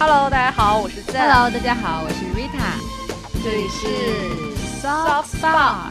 [0.00, 2.78] Hello，大家好，我是 z Hello，大家好，我是 Rita，
[3.42, 5.90] 这里是 Soft Spot，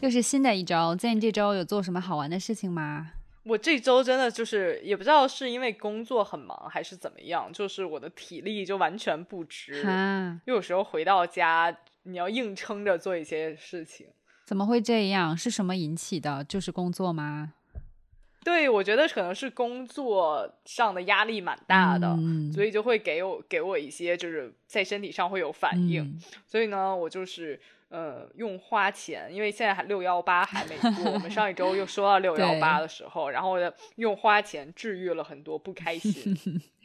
[0.00, 0.94] 又是新的一周。
[0.94, 3.10] 在你这周有做什么好玩的事情吗？
[3.42, 9.82] 我这周真的就是也不知道是因为工作很忙还是怎么样，就是我的体力就完全不支。
[10.46, 14.06] 就有时候回到家，你要硬撑着做一些事情。
[14.44, 15.36] 怎么会这样？
[15.36, 16.44] 是什么引起的？
[16.44, 17.54] 就是工作吗？
[18.46, 22.16] 对，我觉得可能是工作上的压力蛮大的，
[22.54, 26.16] 所以就会给我给我一些就是在身体上会有反应。
[26.46, 36.32] 所以呢，我就是呃用花钱，因为现在还六幺八还没过，我们上一周又说到六幺八的时候，然后我用花钱治愈了很多不开心。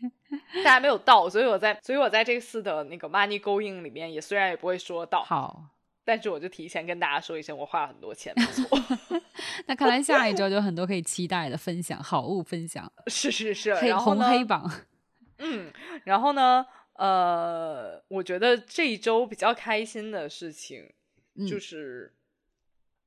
[0.64, 5.24] 但还没有到，所以我在所以我在这次的那个 money going 里面也虽然也不会说到。
[5.24, 5.66] 好。
[6.04, 8.68] 但是我就提前跟大家说一声，我花了很多钱，没错。
[9.68, 12.92] 那看来下一周就很多可以期待的分享，好物分享。
[13.08, 14.70] 是是是，黑红黑榜。
[15.38, 15.72] 嗯，
[16.04, 20.92] 然后呢，呃，我觉得这一周比较开心的事情，
[21.48, 22.14] 就是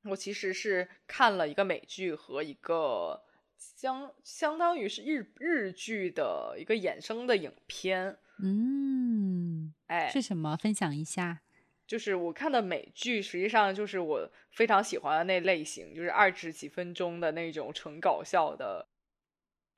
[0.05, 3.23] 我其实是看了一个美剧和一个
[3.57, 8.19] 相相当于是日日剧的一个衍生的影片。
[8.43, 10.57] 嗯，哎，是什么？
[10.57, 11.41] 分享一下。
[11.87, 18.87] 就是我看的美剧，实际上就是我非常喜欢的那类型，就是二十几分钟的那种纯搞笑的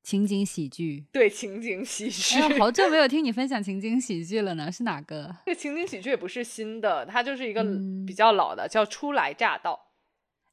[0.02, 1.04] 情景喜剧。
[1.10, 2.40] 对，情景喜剧。
[2.58, 5.36] 好久没有 听你分享情景喜剧了呢，是哪个？
[5.46, 7.64] 这情景喜剧也不是新的，它就是一个
[8.06, 9.74] 比较老的，叫《初来乍到》。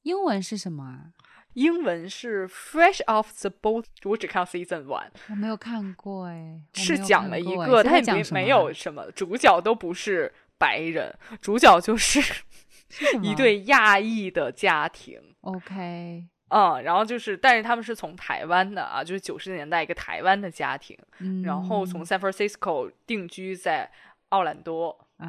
[0.01, 1.13] 英文是什么啊？
[1.53, 3.85] 英文是 Fresh Off the Boat。
[4.05, 6.59] 我只看到 Season One，我没有看过哎。
[6.73, 10.33] 是讲了一个，它也没没有什么主角都不是。
[10.57, 12.19] 白人主角就是
[13.21, 15.19] 一对亚裔的家庭。
[15.41, 20.97] OK，嗯，然后就是，但是他们是从台湾的啊，就是九十年代一个台湾的家庭，
[21.43, 22.03] 然后从。
[22.05, 23.89] San Francisco 定居在
[24.29, 25.27] 奥兰多啊。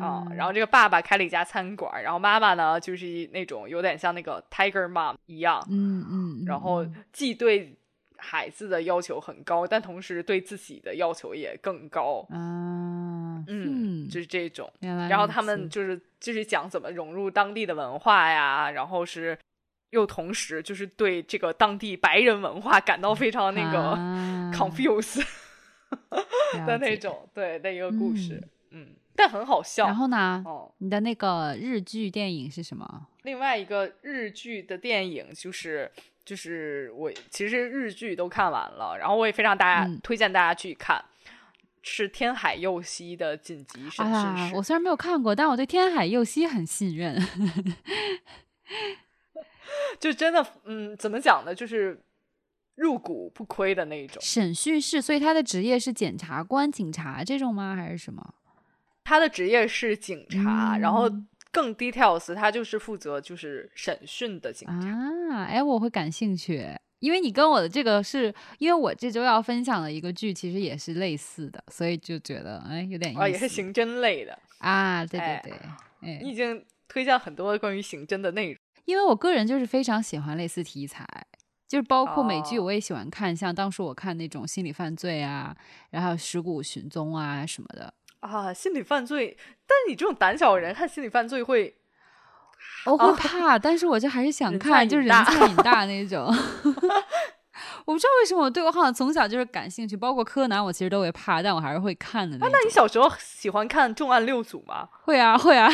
[0.00, 7.76] 啊，然后这个爸爸开了一家餐馆，然后妈妈呢就是那种有点像那个 Tiger Mom 一样，嗯嗯，然后既对
[8.16, 13.13] 孩子的要求很高，但同时对自己的要求也更高啊，
[13.46, 14.70] 嗯，就是这种。
[14.80, 19.38] 然后他们就是就是讲怎么融入当地的文化呀，然后是
[19.90, 23.96] 又同时就是对这个当地白人文化感到非常那个
[24.52, 25.24] confuse
[26.66, 29.86] 的那种，对的一个故事，嗯，但很好笑。
[29.86, 30.42] 然后呢？
[30.44, 33.06] 哦，你的那个日剧电影是什么？
[33.22, 35.90] 另外一个日剧的电影就是。
[36.24, 40.98] 就是我其实日剧都看完了，然后我也非常大家推荐大家去看，
[41.86, 44.56] 是天海佑希的紧急审讯室。
[44.56, 47.14] 我虽然没有看过，但我对天海佑希很信任。
[50.00, 51.54] 就真的，嗯，怎么讲呢？
[51.54, 52.00] 就是
[52.76, 54.16] 入股不亏的那一种。
[54.22, 57.76] 审讯室，所以他的职业是检察官、警察这种吗？
[57.76, 58.34] 还是什么？
[59.04, 61.10] 他的职业是警察，然后。
[61.54, 66.66] 更 details，他就是负责就是审讯的警察啊，哎，我会感兴趣，
[67.04, 73.20] 因为你跟我的这个是因为我这周要分享的一个剧，其实也是类似的，所以就觉得哎有点意思。
[73.20, 75.52] 啊，也是刑侦类的啊，对对对，
[76.00, 81.06] 哎，你已经推荐很多关于刑侦的内容，因为我个人就是非常喜欢类似题材，
[81.68, 85.54] 就是包括美剧我也喜欢看，像当时我看那种心理犯罪啊，
[85.90, 87.92] 然后尸骨寻踪啊什么的。
[88.20, 89.36] 啊，心理犯罪，
[89.66, 91.76] 但你这种胆小的人看心理犯罪会，
[92.86, 96.26] 我会怕，但是我就还是想看，就是人菜瘾大那种。
[97.86, 102.36] 我不知道为什么我对我好像从小就是感兴趣，包括柯南，我其实都会怕，但我还是会看的。
[102.38, 104.88] 那那你小时候喜欢看《重案六组》吗？
[105.02, 105.70] 会啊，会啊。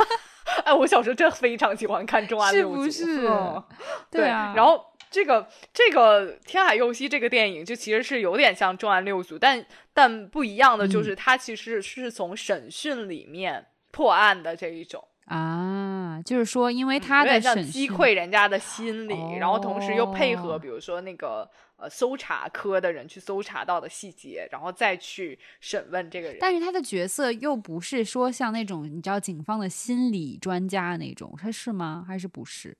[0.64, 3.62] 哎，我小时候真的非常喜欢看《重案六组》，是不是？
[4.10, 4.80] 对啊，然后。
[5.08, 9.64] 这个这个天海佑希这个电影就其实是有点像重案六组，但
[9.94, 15.85] 但不一样的就是它其实是从审讯里面破案的这一种啊，
[16.22, 26.38] 就是说因为他的审击溃人家的心理，然后同时又配合比如说那个呃搜查科的人去搜查到的细节，然后再去审问这个人。
[26.40, 32.04] 但是他的角色又不是说像那种你知道警方的心理专家那种，他是吗？
[32.06, 32.76] 还是不是？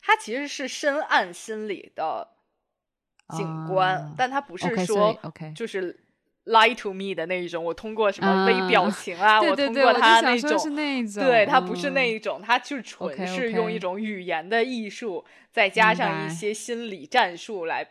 [0.00, 2.28] 他其实是深谙心理的
[3.36, 5.18] 警官，但他不是说
[5.54, 5.98] 就是
[6.48, 7.64] lie to me 的那一种。
[7.64, 10.74] 我通过什么微表情啊，我通过他那种，
[11.14, 17.86] 对他不是那一种，他就纯是用一种语言的艺术，再加上一些心理战术来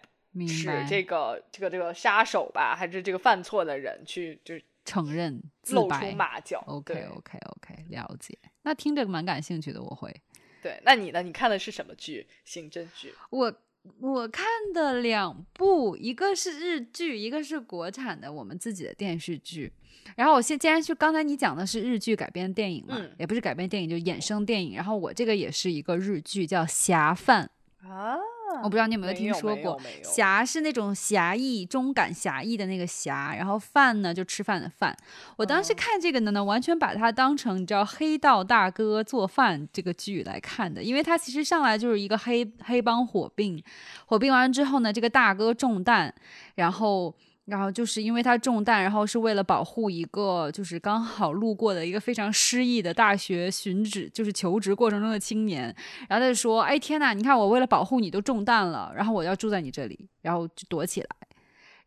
[0.47, 4.55] 使这个这个这个杀手吧，还是这个犯错的人去就
[4.85, 6.63] 承认露出马脚。
[6.67, 8.37] OK OK OK，了解。
[8.63, 10.13] 那听着蛮感兴趣的，我会。
[10.61, 11.21] 对，那你呢？
[11.21, 12.27] 你看的是什么剧？
[12.43, 13.13] 刑侦剧？
[13.29, 13.53] 我
[13.99, 19.71] 我看的两部，一个是日剧，一个是国产的我们自己的电视剧。
[20.15, 24.75] 然后我现既然就刚才你讲的是日剧改编电影嘛，也不是改编电影，就衍生电影。
[24.75, 27.49] 然后我这个也是一个日剧，叫《侠饭》
[27.87, 28.17] 啊。
[28.63, 34.95] 我不知道你有没有听说过，侠是那种侠义、忠感、侠义的那个侠，然后饭呢就吃饭的饭。
[35.35, 43.63] 我当时看这个呢，呢完全把它当成你知道黑道大哥做饭这个剧来看的，因为它其实上来就是一个黑黑帮火并，
[44.05, 46.13] 火并完之后呢，这个大哥中弹，
[46.55, 47.15] 然后。
[47.47, 55.73] 然后就是因为他中弹，然后是为了保护一个就是刚好路过的一个非常失意的大学寻址，就是求职过程中的青年。
[56.09, 61.07] 然后他就说：“哎天呐，你看我为了保护你都中弹了，然后我要住在你这里，然后就躲起来。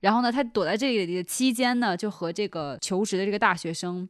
[0.01, 4.09] 然后呢，他躲在这里的期间呢，就和这个求职的这个大学生。”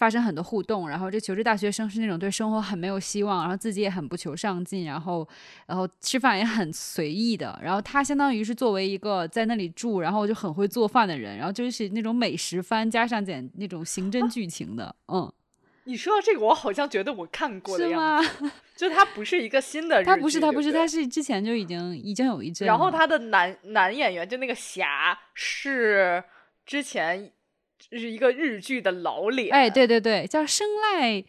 [0.00, 5.28] 发生很多互动，然后这求职大学生是那种对生活很没有希望，然后自己也很不求上进，然后，
[5.66, 15.30] 然后吃饭也很随意的，然后他相当于是作为一个在那里住，然后就很会做饭的人，然后就是那种美食番加上点那种刑侦剧情的，嗯。
[15.84, 26.24] 你说到这个，我好像觉得我看过的样子， 就他不是一个新的，他不是他不是他是之前就已经已经有一阵，然后他的男男演员就那个侠是
[26.64, 27.30] 之前。
[27.90, 30.66] 是一个日剧的老脸，哎，对对对，叫生
[30.98, 31.24] 濑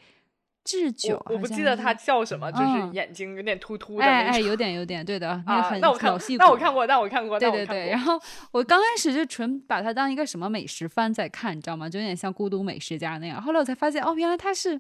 [0.64, 7.90] 智久，我不记得他叫什么，就是眼睛有点突突的，哎哎，有点有点，对的， 那很老戏骨，那我看过，那我看过，对对对。
[7.90, 8.20] 然后
[8.52, 11.90] 我刚开始就纯把他当一个什么美食番在看，你知道吗？
[11.90, 13.42] 就有点像《孤独美食家》那样。
[13.42, 14.80] 后来我才发现，哦，原来他是。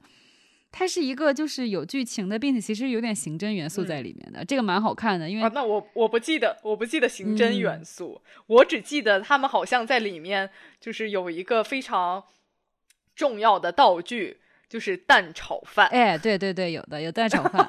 [0.71, 5.29] 它是一个就是有剧情的，并且其实有点刑侦元素在里面的，这个蛮好看的。
[5.29, 12.23] 因为那我我不记得，我不记得刑侦元素，我只记得他们好像在里面就是有一个非常
[13.15, 14.37] 重要的道具，
[14.69, 15.87] 就是蛋炒饭。
[15.87, 17.67] 哎，对对对，有的有蛋炒饭，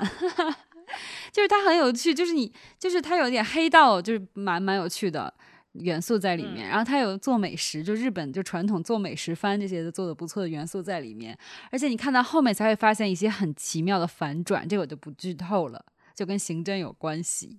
[1.33, 5.35] 就是它很有趣，就是你就是它有点黑道，就是蛮蛮有趣的。
[5.73, 11.37] 元素在里面，然后他有做美食，就日本就传统做美食番这些的做的不错的元素在里面，
[11.71, 15.85] 而且你看到后面才会发现一些很奇妙的反转，这个我就不剧透了，
[16.15, 17.59] 就跟刑侦有关系。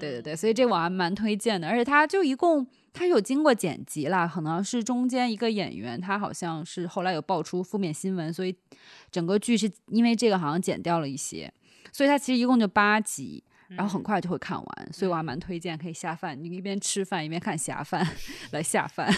[0.00, 8.56] 对对对，所以这我还蛮推荐的，而且他就一共他有经过剪辑啦，可能是中间一个演员他好像是后来有爆出负面新闻，所以
[9.10, 11.52] 整个剧是因为这个好像剪掉了一些，
[11.92, 13.44] 所以它其实一共就八集。
[13.68, 18.06] 然后很快就会看完，所以我还蛮推荐可以下饭，你一边吃饭一边看侠饭
[18.52, 19.12] 来下饭。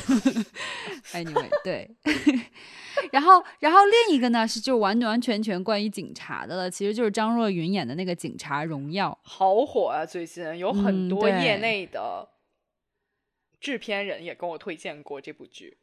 [1.12, 1.88] Anyway，对。
[3.12, 10.04] 然后，然后另一个呢是就完完全全关于警察的了，其实就是张若昀演的那个《警察荣耀》，好火啊！
[10.04, 12.28] 最近有很多业内的
[13.60, 15.78] 制片人也跟我推荐过这部剧。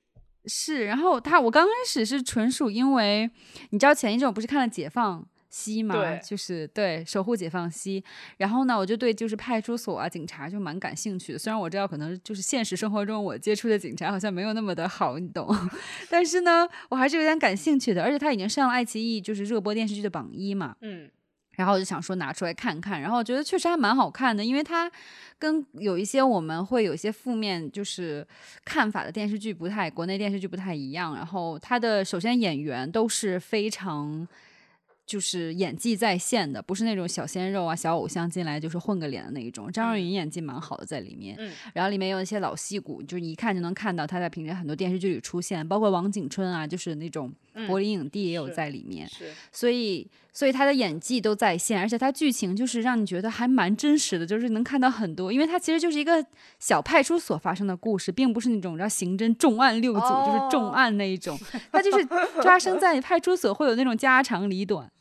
[0.46, 3.30] 是，然后他我刚开始是纯属因为
[3.72, 5.22] 你知道前一阵我不是看了《解放》。
[5.50, 8.04] 西嘛，就是对守护解放西。
[8.38, 11.40] 然后呢，我就对就是派出所啊、警察就蛮感兴趣的。
[11.40, 15.48] 虽然我知道可能就是现实生活中我接触的警察好像没有那么的好，你懂。
[16.10, 18.04] 但是呢，我还是有点感兴趣的。
[18.04, 20.76] 而且他已经上了爱奇艺就是热播电视剧的榜一嘛。
[20.82, 21.10] 嗯。
[21.52, 23.02] 然后我就想说拿出来看看。
[23.02, 24.92] 然后我觉得确实还蛮好看的，因为它
[25.40, 28.26] 跟有一些我们会有一些负面就是
[28.64, 31.16] 看法的电视剧不太，国内电视剧不太一样。
[31.16, 34.28] 然后它的首先演员都是非常。
[35.08, 39.72] 就是演技在线的，不是那种小鲜肉啊、小偶像进来就是混个脸的那一种。
[39.72, 47.34] 张若昀演技蛮好的在里面，嗯，然后里面有一些老戏骨，就是一看就能看到他在平时很多电视剧里出现，包括王景春啊，就是那种
[47.68, 56.24] 柏林影帝也有在里面，是，所以所以他的演技都在线，而且他剧情就是让你觉得还蛮真实的，就是能看到很多，因为他其实就是一个
[56.60, 61.40] 小派出所发生的故事，并不是那种叫刑侦重案六组，就是重案那一种，
[61.72, 62.06] 他就是
[62.44, 64.92] 发生在派出所会有那种家长里短。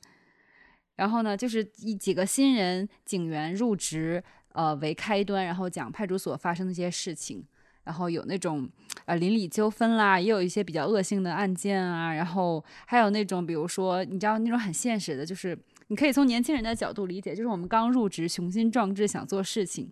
[0.96, 4.22] 然后呢，就是一几个新人警员入职，
[4.52, 7.44] 呃为开端，然后讲派出所发生的一些事情，
[7.84, 8.68] 然后有那种
[9.04, 19.90] 呃邻里纠纷啦，也有一些比较恶性的案件啊，然后还有那种比如说你知道那种很现实的，就是你可以从年轻人的角度理解，就是我们刚入职，雄心壮志想做事情，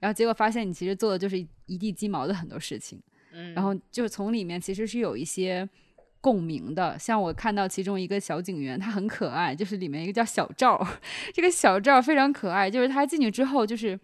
[0.00, 2.98] 然后结果发现你其实做的就是一地鸡毛的很多事情，
[3.32, 5.68] 嗯，然后就从里面其实是有一些。
[6.26, 10.84] 共鸣的，像我看到其中一个小警员，他很可爱，就是里面一个叫小赵，
[11.32, 13.96] 这个小赵非常可爱，就是他进去之后就是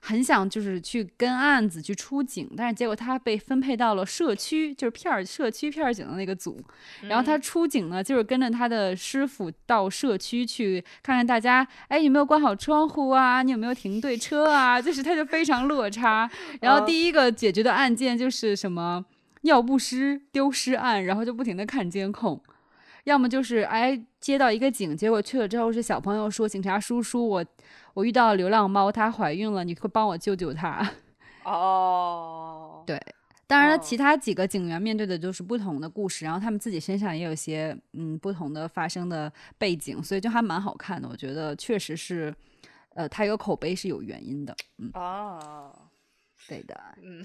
[0.00, 6.62] 很想就是去跟案子去出警，但是结果他被分配到了社区，就是片儿社区片儿警的那个组，
[7.08, 19.04] 然后他出警呢，就是跟着他的师傅到社区去看看大家，哎有没有关好窗户啊，你有没有停对车啊，就是他就非常落差，然后第一个解决的案件就是什么。
[19.44, 22.42] 尿不湿丢失案，然后就不停的看监控，
[23.04, 27.44] 要么就是哎接到一个警，结果去了之后是小朋友说警察叔叔，我
[27.92, 30.90] 我遇到流浪猫，它怀孕了，你会帮我救救它？
[31.44, 32.98] 哦，对，
[33.46, 41.06] 当然了，其他几个警员面对的就是不同的故事，然后他们自己身上也有些嗯不同的发生的背景，所以就还蛮好看的。
[41.06, 42.34] 我觉得确实是，
[42.94, 44.56] 呃，它有口碑是有原因的。
[44.78, 45.70] 嗯哦，
[46.48, 47.22] 对的，嗯。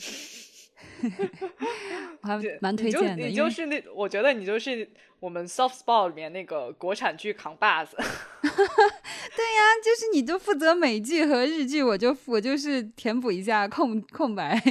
[2.21, 4.87] 我还蛮推荐的，你就是那，我觉得你就是
[5.19, 7.95] 我们 soft spot 里面那个国产剧扛把子。
[8.41, 14.61] 对呀，就是你就负责美剧和日剧，我就我就是填补一下空空白，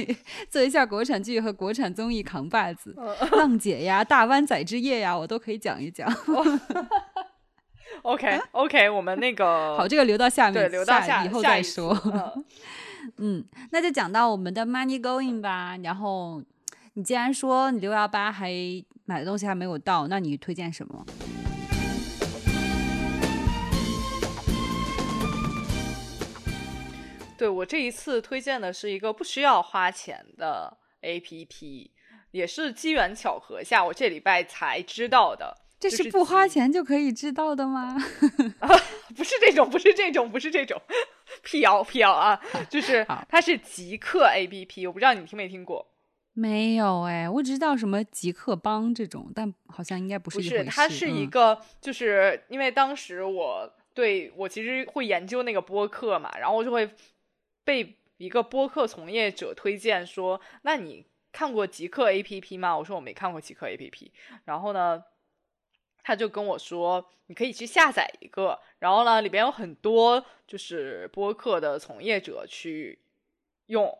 [0.49, 2.95] 做一下国产剧和国产综艺扛把子。
[3.31, 6.07] 浪姐呀，大湾仔之夜呀，我都可以讲一讲。
[8.03, 11.95] OK OK，我们那个好，这个留到下面，对，留到下以后再说。
[13.17, 15.77] 嗯，那就讲到我们的 money going 吧。
[15.83, 16.43] 然后，
[16.93, 18.51] 你既然说你六幺八还
[19.05, 21.05] 买的东西还没有到，那你推荐什么？
[27.37, 31.89] 对我这一次推荐的是一个不需要花钱的 APP，
[32.31, 35.55] 也是机缘巧合下我这礼拜才知道的。
[35.79, 37.95] 这是不花钱就可以知道的吗？
[38.59, 38.67] 啊
[39.15, 40.81] 不是这种，不是这种，不是这种。
[41.43, 42.39] 辟谣辟谣啊！
[42.69, 45.85] 就是它是极客 A P P，我不知道你听没听过。
[46.33, 50.65] 没有哎，我只知道什么极客帮这种，但好像应该不是一回事。
[50.65, 56.89] 它是一个，就是因为当时我对我其实会研究那个播客嘛，然后我就会
[57.63, 64.11] 被一个播客从业者推荐说：“那你看过极客 A P P 吗？”我说我没看过极客 A P P。
[64.45, 65.03] 然后呢？
[66.09, 72.97] 他就跟我说：“你可以去下载一个，然后呢，里边有很多就是播客的从业者去
[73.67, 73.95] 用，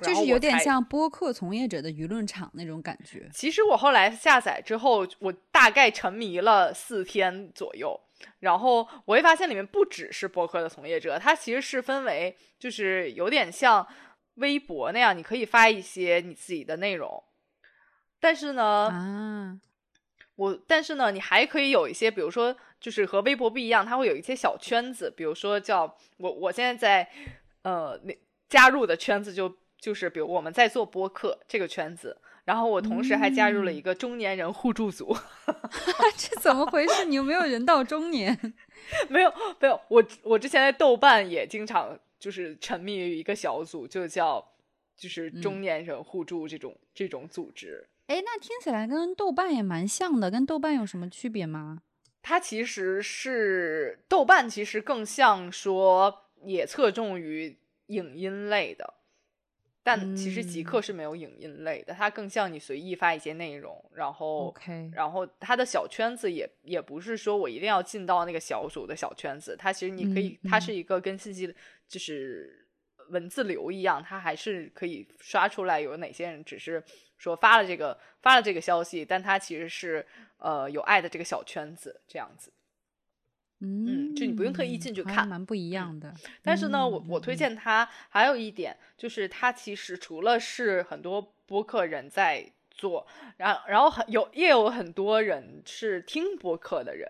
[0.00, 3.28] 就是有点像播客从业者的舆论场那种感觉。
[3.34, 8.00] 其实我后来下载之后，我大概沉迷了四天左右，
[8.38, 13.86] 然后我会发现里面不只是播客的从业者，它其实是分为就是有点像
[14.36, 17.22] 微博那样，你可以发一些你自己的内容，
[18.18, 19.60] 但是呢，啊。”
[20.40, 27.10] 我但是呢，你还可以有一些，比如说，就是和微博不一样，它会有一些小圈子，比如说叫我我现在在
[27.60, 28.18] 呃那
[28.48, 32.16] 加入的圈子就就是比如我们在做播客这个圈子，
[32.46, 35.14] 然后我同时还加入了一个中年人互助组，
[36.16, 37.04] 这怎么回事？
[37.04, 38.54] 你有没有人到中年？
[39.10, 39.30] 没有
[39.60, 44.42] 没有，我我之前在豆瓣也经常就是沉迷于一个小组，就叫
[44.96, 47.86] 就是中年人互助这种这种组织。
[48.10, 51.80] 哎，那听起来跟豆瓣也蛮像的，跟豆瓣有什么区别吗？
[52.20, 58.94] 它其实是豆瓣，其实更像说也侧重于影音类的，
[59.84, 64.52] 但其实极客是没有影音类的，它更像你随意发一些内容，然后
[64.92, 71.54] 然后它的小圈子也也不是说我一定要进到那个小组的小圈子，它其实你可以，它是一个跟信息
[71.86, 72.66] 就是
[73.10, 76.82] 文字流一样，它还是可以刷出来有哪些人只是。
[77.20, 80.06] 说发了这个发了这个消息，但他其实是
[80.38, 82.50] 呃有爱的这个小圈子这样子，
[83.58, 86.14] 嗯，就你不用特意进去看，蛮不一样的。
[86.42, 97.06] 但是呢，我我推荐他还有一点，就是他其实除了是很多播客人在做，然后然后很有也有很多人是听播客的人，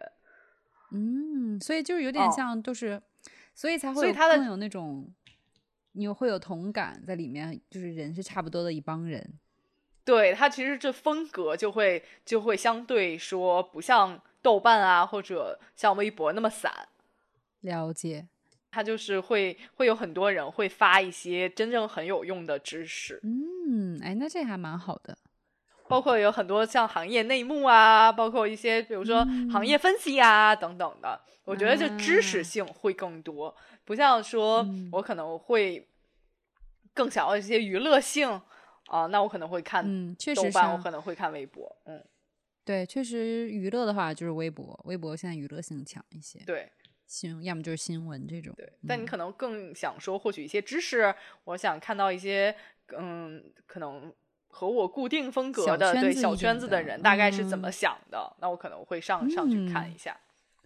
[0.90, 3.00] 嗯，所以就是有点像就是，
[3.54, 5.08] 所以才会他的更有那种
[5.92, 9.38] 你会有同感在里面，就是人是差不多的一帮人。
[10.10, 16.88] 对它其实这风格就会就会相对说不像豆瓣啊或者像微博那么散，
[17.60, 18.26] 了解，
[18.72, 25.16] 它就是会会有很多人会发一些真正很有用的知识，嗯，哎，那这还蛮好的，
[25.86, 35.86] 包括有很多像行业内幕啊，包括一些比如说行业分析啊等等的，我觉得这知识性会更多，不像说我可能会
[36.92, 38.42] 更想要一些娱乐性。
[38.90, 39.84] 啊，那我可能会看
[40.34, 41.76] 豆瓣，我可能会看微博。
[41.84, 42.04] 嗯，
[42.64, 46.40] 对，确实娱乐的话就是微博，微博现在娱乐性强一些。
[46.44, 46.68] 对，
[47.06, 48.52] 新要么就是新闻这种。
[48.56, 52.52] 对，但你可能更想说获取一些知识，我想看到一些
[52.98, 54.12] 嗯，可能
[54.48, 60.18] 和我固定风格的对小圈子的人大概是怎么想的，那我可能会上上去看一下。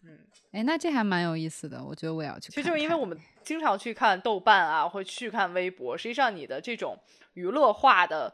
[0.02, 0.18] 嗯，
[0.52, 2.50] 哎，那这还蛮有意思的，我觉得我也要去。
[2.50, 6.98] 其实就是因为我们经常去看豆瓣啊，会去看微博，实际上你的这种。
[7.34, 8.32] 娱乐化的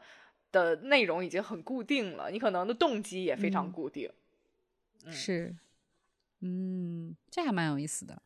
[0.51, 4.07] 的内容已经很固定了，你可能的动机也非常固定。
[5.09, 5.55] 是，
[6.41, 8.21] 嗯，这还蛮有意思的。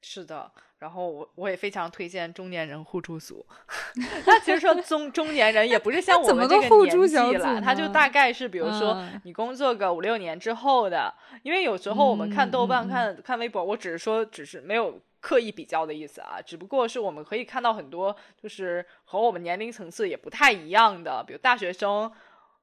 [0.00, 0.50] 是的。
[0.78, 3.46] 然后我我也非常推荐中年人互助组。
[4.26, 11.14] 那其实说中中年人也不是像我们这个年纪了，他就大概是比如说你工作个五六年之后的。
[11.44, 22.10] 因为有时候我们看豆瓣、看看微博，我只是说只是没有刻意比较的意思啊，只不过是我们可以看到很多就是和我们年龄层次也不太一样的，比如大学生。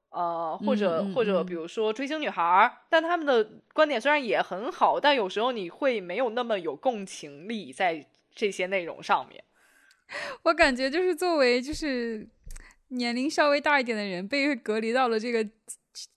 [0.08, 3.44] 呃，或者或者比如说追星女孩，但他们的
[3.74, 9.44] 观点虽然也很好，但有时候你会没有那么有共情力在这些内容上面。
[10.44, 12.26] 我感觉就是作为就是
[12.88, 15.46] 年龄稍微大一点的人，被隔离到了这个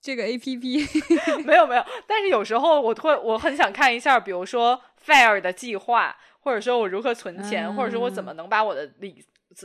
[0.01, 0.86] 这个 A P P。
[1.45, 9.24] 没有没有，但是有时候我会我很想看一下，比如说 Fair 的计划，或者说我如何存钱，或者说我怎么能把我的理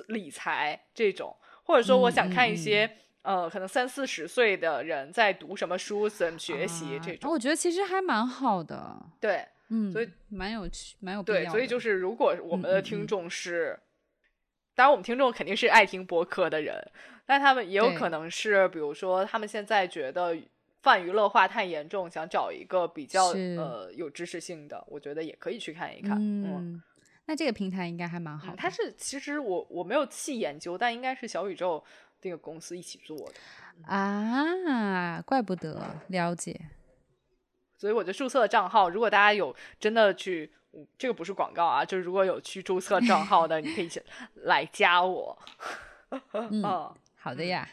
[0.08, 2.98] 理财这种，或者说我想看一些。
[3.24, 9.00] 呃，可能三四十岁的人在读什么书，怎么学习这种，我觉得其实还蛮好的。
[9.18, 13.80] 对，嗯，所以蛮有趣，蛮有对，所以就是如果我们的听众是，
[14.74, 16.86] 当然我们听众肯定是爱听播客的人，
[17.26, 20.36] 但他们也有可能是，比如说他们现在觉得
[20.82, 26.16] 泛娱乐化太严重，想找一个比较呃有知识性的，我觉得也可以去看一看。
[26.18, 26.82] 嗯，
[27.26, 28.54] 那这个平台应该还蛮好。
[28.56, 31.82] 它是其实我我没有细研究，但应该是小宇宙。
[32.20, 33.34] 这个公司一起做的
[33.86, 35.78] 啊，怪不得
[36.08, 36.58] 了解。
[37.76, 38.88] 所以我就注册了账号。
[38.88, 40.50] 如果大家有真的去，
[40.96, 43.90] 这个不是广告啊，就是如果有去注册账号的，你可以
[44.44, 45.38] 来加我。
[46.32, 46.62] 嗯，
[47.24, 47.66] 好的呀。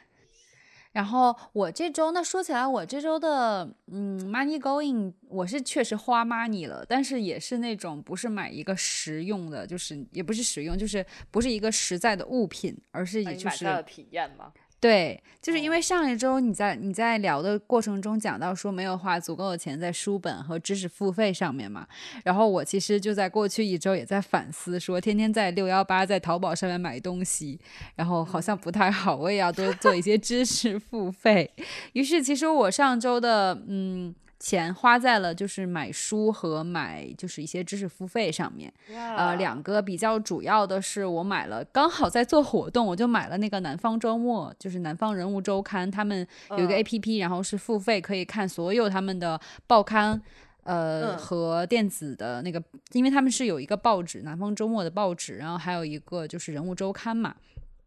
[0.94, 14.54] 然后我这周，那说起来，我这周的嗯，money going，我是确实花 money 了，但是也是那种不是买一个实用的，就是也不是实用，就是不是一个实在的物品，而是也就是体验吗？
[14.82, 21.88] 对，就是因为上一周你在你在聊的过程中讲到说没有花足够的钱在书本和知识付费上面嘛，
[22.24, 27.60] 然后我其实就在过去一周也在反思，说天天在六幺八在淘宝上面买东西，
[27.96, 31.52] 然后好像不太好，我也要多做一些知识付费。
[31.94, 34.16] 于是其实我上周的嗯。
[34.42, 46.28] 钱花在了就是买书和买就是一些知识付费上面，呃，两个比较主要的是我买了，刚好在做活动，我就买了那个南方周末，就是南方人物周刊，他们
[46.58, 50.20] 有一个 A P P，然后是付费可以看所有他们的报刊，
[50.64, 52.60] 呃和电子的那个，
[52.94, 57.36] 因为他们是有一个报纸，南方周末的报纸，然后还有一个就是人物周刊嘛。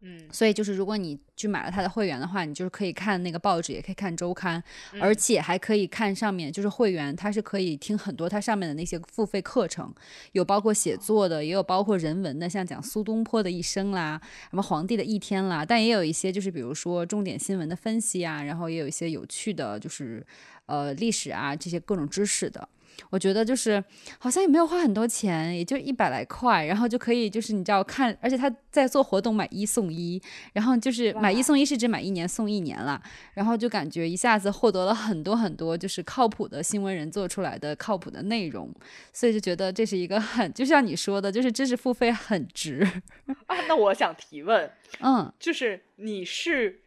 [0.07, 4.63] 嗯，所以就是如果你去买了他的会员的话，你就是可以看那个报纸，也可以看周刊，
[5.01, 9.91] 而且还可以看上面就是会员，他是可以听很多他上面的那些付费课程，
[10.33, 20.23] 有包括写作的，也有包括人文的，像讲苏东坡的一生啦，什么皇帝的一天啦，但也有一些就是比如说重点新闻的分析啊，然后也有一些有趣的，就是
[20.65, 22.67] 呃历史啊这些各种知识的。
[23.09, 23.83] 我觉得就是
[24.19, 30.19] 好像也没有花很多钱，也就一百来块，然后就可以就是你知道看，而且他在做活动买一送一，
[30.53, 33.01] 然后就是买一送一是指买一年送一年了，
[33.33, 38.73] 然后就感觉一下子获得了很多很多就是靠谱的新闻人做出来的靠谱的内容，
[39.11, 42.79] 所以就觉得这是一个很就像你说的，就是知识付费很值
[43.47, 43.59] 啊。
[43.67, 46.81] 那我想提问，嗯，就是你是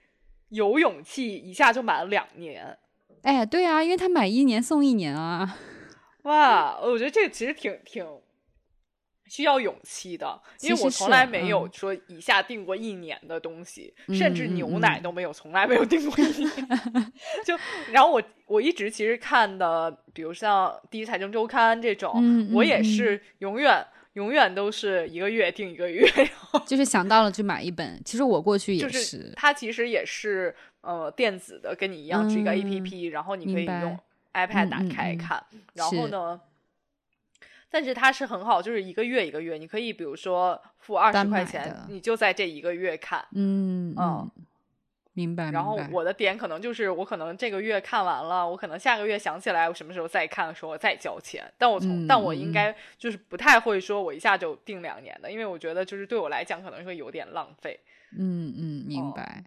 [0.48, 2.78] 有勇气一下就买了两年？
[3.22, 5.58] 哎，对啊，因为他买一年送一年啊。
[6.24, 8.06] 哇，我觉得这个其实挺挺
[9.26, 16.50] 需要勇气的，因为我从来没有说一下订过一年的东西，甚至牛奶都没有，从来没有订过一年。
[17.44, 17.58] 就
[17.92, 26.06] 然后我我一直其实看的，比如像《第一财经周刊》这种，我也是永远永远都是一个月订一个月，
[26.66, 28.00] 就是想到了就买一本。
[28.04, 30.54] 其实我过去也是，它其实也是
[30.88, 33.98] 呃电子的，跟你一样是一个 A P P，然后你可以用。
[34.34, 36.40] iPad 打开看，然后呢？
[37.70, 43.24] 但是它是很好，就是一个月一个月，你可以比如说付二十块钱，你就在这一个月看。
[43.32, 44.30] 嗯嗯，
[45.14, 45.50] 明白。
[45.50, 51.50] 然后我的点可能就是，我可能这个月看完了，我可能下个月想起来我什么时候再看的时候我再交钱。
[51.56, 57.80] 但我从但我应该就是不太会说我一下就定两年的，因为我觉得就是对我来讲可能会有点浪费。
[58.16, 59.42] 嗯嗯，明白。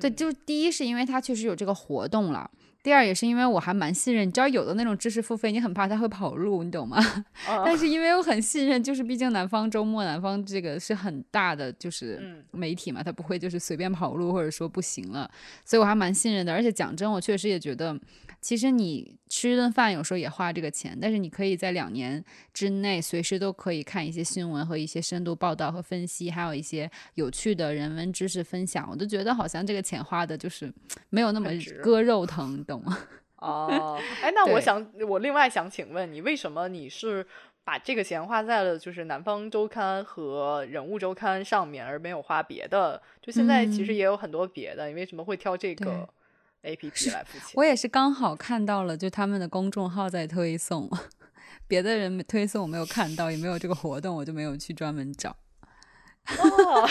[0.00, 2.50] 对，就第一是因为它确实有这个活动了。
[2.82, 6.98] 第二也是因为我还蛮信任，你知道有的那种知识付费，你很怕他会跑路，你懂吗？
[7.46, 15.30] 但是因为我很信任，就是毕竟南方周末，南方这个是很大的就是媒体嘛，它不会就是随便跑路或者说不行了，
[15.64, 16.52] 所以我还蛮信任的。
[16.52, 17.98] 而且讲真，我确实也觉得。
[18.40, 28.84] 其实你吃一顿饭有时候也花这个钱，但是你可以在两年之内随时都可以看一些新闻和一些深度报道和分析，还有一些有趣的人文知识分享。
[28.90, 30.74] 我都觉得好像这个钱花的就是
[31.10, 31.50] 没有那么
[31.84, 32.98] 割肉疼，懂吗？
[33.36, 37.26] 哦，哎，那我想我另外想请问你，为什么你是
[37.64, 43.02] 把这个钱花在了就是南方周刊和人物周刊上面，而没有花别的。
[43.20, 46.08] 就现在其实也有很多别的，你为什么会挑这个
[46.62, 47.50] A P P 来付钱？
[47.54, 50.88] 我也是刚好看到了，就他们的公众号在推送，
[51.66, 55.36] 别的人推送我没有看到，也没有这个活动，我就没有去专门找。
[56.38, 56.88] 哦，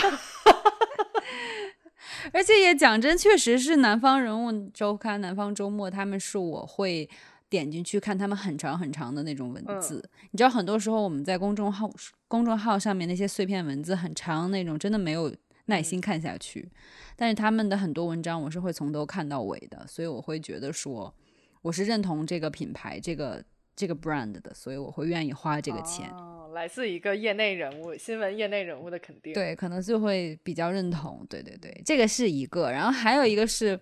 [2.32, 7.08] 而且也讲真，确实是南方人物周刊、南方周末，他们是我会。
[7.52, 11.86] 点进去看他们很长很长的那种文字，你知道，很多时候我们在公众号
[12.26, 15.30] 公众号上面那些碎片文字很长那种，真的没有
[15.66, 16.66] 耐心看下去。
[17.14, 21.14] 但是他们的很多文章我是会从头看到尾的，所以我会觉得说
[21.60, 23.44] 我是认同这个品牌、这个
[23.76, 26.10] 这个 brand 的，所以我会愿意花这个钱。
[26.52, 31.26] 来自一个业内人物、新闻业内人物的肯定，对，可能就会比较认同。
[31.28, 33.78] 对对对，这个是一个，然后还有一个是。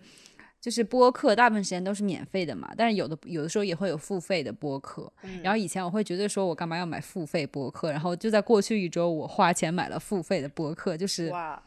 [0.61, 5.11] 就是播客，大部分时间都是免费的嘛，但是有的有的时候也会有付费的播客。
[5.43, 7.91] 然后以前我会觉得说，我干嘛要买付费播客？
[7.91, 11.63] 然后就在过去一周，我花钱买了付费的播客，就是哇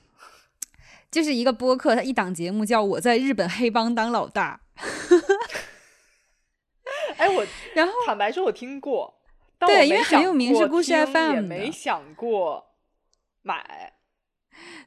[1.09, 4.61] 就是一个播客，它一档节目叫《我在日本黑帮当老大》。
[7.17, 9.11] 哎，我然后坦白说，我听过，
[9.67, 12.65] 对，因为很有名，是故事 FM，也没想过
[13.41, 13.93] 买。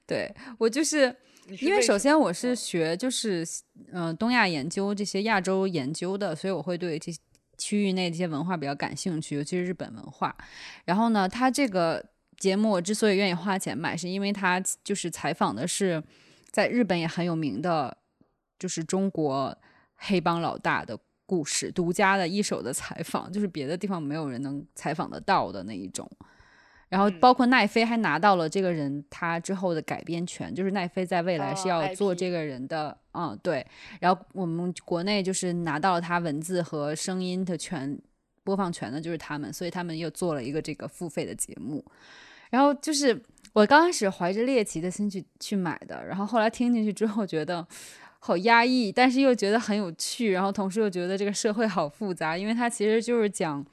[0.06, 1.16] 对我就是。
[1.60, 3.46] 因为首先我是学就是
[3.92, 7.20] 嗯东亚研究这些亚洲研究的，所以我会对这些
[7.56, 10.36] 区域内这些文化比较感兴趣，尤其是日本文化。
[10.86, 12.04] 然后呢，他这个
[12.36, 16.02] 节目我之所以愿意花钱买，是因为他就是采访的是
[16.50, 17.96] 在日本也很有名的，
[18.58, 19.56] 就是中国
[19.94, 26.10] 黑帮老大的故事，独家的一手的采访，就是别的地方没有人能采访得到的那一种。
[26.88, 33.66] 然后包括奈飞还拿到了这个人他之后的改编权，就是奈飞在未来是要做这个人的，嗯，对。
[33.98, 37.98] 然后我们国内就是拿到了他文字和声音的权
[38.44, 41.84] 播放权的，就是他们，所以他们又做了一个这个付费的节目。
[42.50, 43.20] 然后就是
[43.52, 47.66] 我刚开始怀着猎奇的心去去买的，然后后来听进去之后觉得
[48.18, 53.64] 好压抑，但是又觉得很有趣，然后同时又觉得这个社会好复杂，因为它其实就是讲。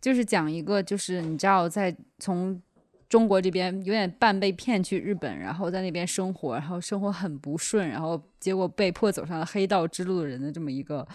[0.00, 2.60] 就是讲一个，就是你知道，在从
[3.08, 11.06] 中国这边有点半被骗去日本，然后在那边生活，然后生活很不顺，然后结果被迫走上了黑道之路的人的这么一个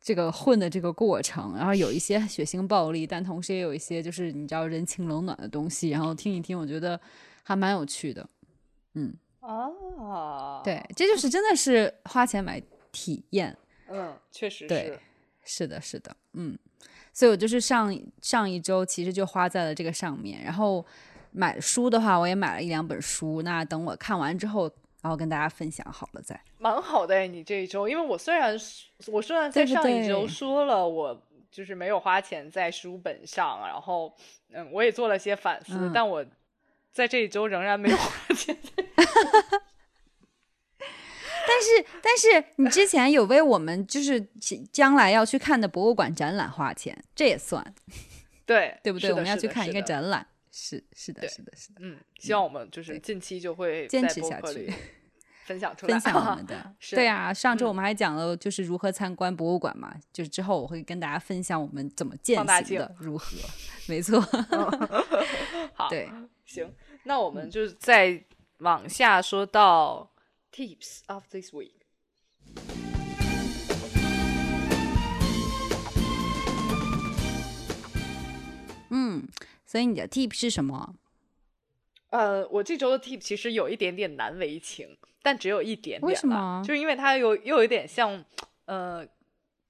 [0.00, 7.00] 这个混的这个过程，然后有一些血腥暴力，但同时也有一些就是你知道人情冷暖的东西，然后听一听，我觉得
[7.44, 8.28] 还蛮有趣的，
[8.94, 9.14] 嗯，
[9.52, 13.56] 哦，对，这就是真的是花钱买体验，
[13.88, 15.00] 嗯，确实是，
[15.44, 16.58] 是的，是的，嗯。
[17.10, 20.84] 所以我就是上上一周其实就花在了这个上面，然后
[21.32, 23.42] 买书的话，我也买了一两本书。
[23.42, 24.70] 那等我看完之后，
[25.02, 26.40] 然后跟大家分享好了再。
[26.58, 28.56] 蛮好的，你这一周，因为我虽然
[29.08, 34.14] 我虽然在上一周说了我就是没有花钱在书本上，然后
[34.52, 36.24] 嗯，我也做了些反思，但我
[36.98, 38.56] 在这一周仍然没有花钱。
[41.46, 44.20] 但是，但是你之前有为我们就是
[44.72, 47.64] 将来要去看的博物馆展览花钱，这也算，
[48.44, 49.12] 对对不对？
[49.12, 51.76] 我们要去看一个展览，是是的，是的，是的。
[51.80, 54.72] 嗯，希望我们就是近期就会坚持下去，
[55.46, 56.74] 分享出来，分享我们的。
[56.90, 63.38] 对啊，上周我们还讲了就是如何参观博物馆嘛，就是之后我会跟大家分享我们怎么践行的如何，
[63.88, 64.20] 没错。
[65.72, 66.10] 好，对，
[66.44, 66.70] 行，
[67.08, 68.22] 那我们就再
[68.58, 70.12] 往下说到。
[70.52, 71.72] Tips of this week。
[78.90, 79.26] 嗯，
[79.64, 80.96] 所以你的 tip 是什么？
[82.10, 86.02] 呃，我这周的 tip 其实有一点点难为情，但只有一点点。
[86.02, 86.62] 为什么？
[86.66, 88.22] 就是因为它有又有一点像
[88.66, 89.06] 呃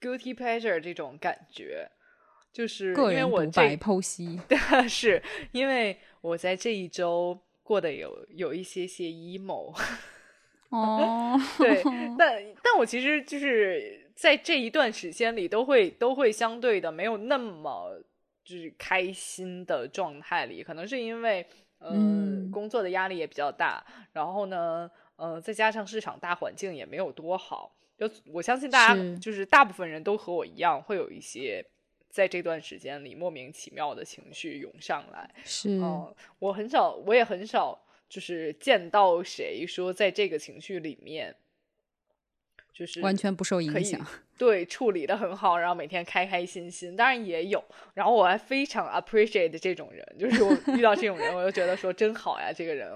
[0.00, 1.88] guilty pleasure 这种感觉，
[2.52, 4.40] 就是因为我白剖析，
[4.88, 5.22] 是
[5.52, 9.74] 因为我在这一周过得有有一些些 emo。
[10.70, 11.82] 哦，对，
[12.18, 17.98] 但但我其实就是在这一段时间里，都会都会相对的没有那么
[18.44, 21.46] 就是开心的状态里，可能是因为
[21.80, 22.28] 嗯。
[22.50, 31.64] 工作的压力也比较大，然后呢，呃，再加上市场大环境也没有多好，就我相信大家就是大部分人都和我一样，会有一些
[32.18, 35.30] 在这段时间里莫名其妙的情绪涌上来。
[35.44, 35.80] 是，
[36.40, 37.80] 我很少，我也很少。
[38.08, 41.36] 就是见到谁说在这个情绪里面，
[42.72, 44.04] 就是完全不受影响，
[44.38, 46.96] 对处理的很好，然后每天开开心心。
[46.96, 52.90] 当然也有，然后我还非常 appreciate 这种人，就是我遇到这种人，我就觉得说真好呀，这个人，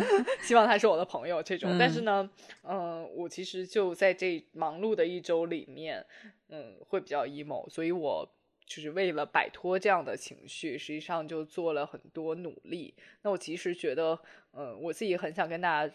[0.46, 1.78] 希望他是我的朋友这种。
[1.78, 2.28] 但是呢，
[2.62, 6.04] 嗯，我其实就在这忙碌的一周里面，
[6.50, 8.30] 嗯，会比较 emo，所以我
[8.68, 12.94] 就是为了摆脱这样的情绪，实际上就做了很多努力。
[13.22, 14.20] 那我其实觉得，
[14.52, 15.94] 嗯，我自己很想跟大家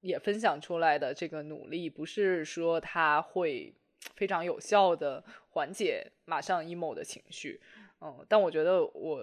[0.00, 3.74] 也分享出来的这个努力，不是说它会
[4.14, 7.60] 非常有效的缓解马上 emo 的情绪，
[8.00, 9.20] 嗯，但我觉得我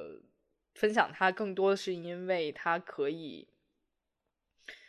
[0.75, 3.47] 分享它更多是因为它可以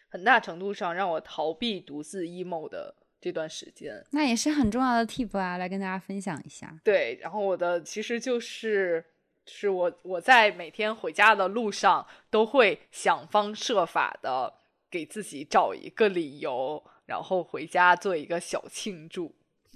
[0.09, 2.97] 很大程度上让我逃避独自 emo 的。
[3.23, 6.77] 这段时间，那也是很重要的 tip 啊，来跟大家分享一下。
[6.83, 9.05] 对，然后我的其实就是，
[9.47, 14.53] 是我我在每天回家的路上，都会想方设法的
[14.91, 19.33] 给自己找一个理由，然后回家做一个小庆祝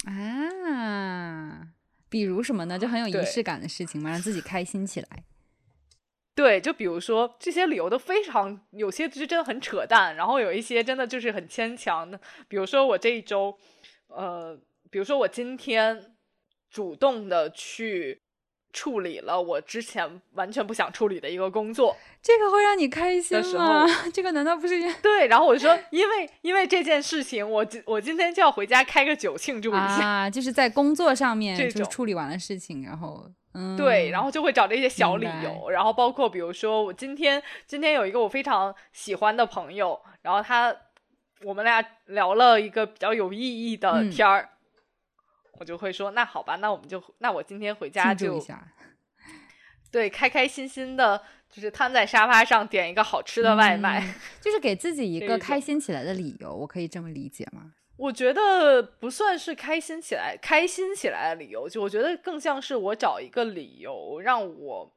[0.07, 1.69] 啊。
[2.09, 2.77] 比如什么呢？
[2.77, 5.25] 就很有仪式感的事情嘛，让自己开心起来。
[6.37, 12.21] 对，就比如说这些理由都非常，有些是真的很扯淡，然后有一些真的就是很牵强的。
[12.47, 13.57] 比如说我这一周，
[14.09, 14.55] 呃，
[14.91, 16.15] 比如说我今天
[16.71, 18.21] 主动的去
[18.71, 23.87] 处理了我之前完全不想处理的一个工作，这个会让你开心吗？
[24.13, 25.27] 这个难道不是 对？
[25.29, 33.27] 然后我就说，因为因为这件事情，我今我今天就要回家开个酒庆祝一下，就是在工作上面就是处理完了事情，然后。
[33.77, 40.75] 对，然后就会找这些小理由，然后包括比如说我今天今天有一个我非常喜欢的朋友，然后他
[41.43, 44.49] 我们俩聊了一个比较有意义的天儿，
[45.59, 48.43] 我就会说那好吧，那我们就那我今天回家就
[49.93, 57.73] 对开开心心的，就是瘫在沙发上点一个好吃的外卖，就是给自己一个开心起来的理由，我可以这么理解吗？
[57.97, 64.93] 我觉得不算是开心起来、开心起来的理由，就我觉得更像是我找一个理由让我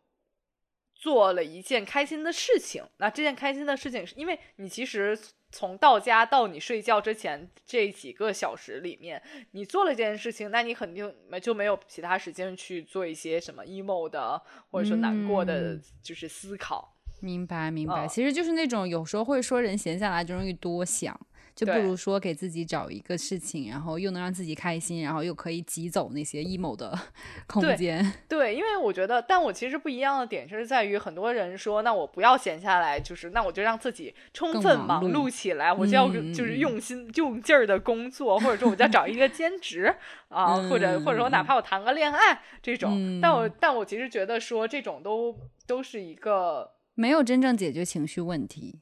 [0.94, 2.84] 做了一件开心的事情。
[2.98, 5.18] 那这件开心的事情是因为你其实
[5.50, 16.98] 从到家到你睡觉之前这几个小时里面，你做了这件事情，那你肯定没就没有其他时间去做一些什么 emo 的或者说难过的，就是思考。
[17.22, 21.18] 明白，明白，其实就是那种有时候会说人闲下来就容易多想。
[21.60, 26.98] 就不如说给自己找一个事情，然后又能让自己开心，然后又可以挤走那些 emo 的
[27.48, 28.14] 空间。
[28.30, 39.94] 对，因为我觉得，但我其实不一样的点就是在于，很多人说，那我不要闲下来，就是那我就让自己充分忙碌起来，我就要就是用心用劲儿的工作，或者说我就要找一个兼职
[40.30, 43.20] 啊，或者或者说哪怕我谈个恋爱这种。
[43.22, 45.36] 但我但我其实觉得说这种都
[45.68, 48.80] 都是一个没有真正解决情绪问题。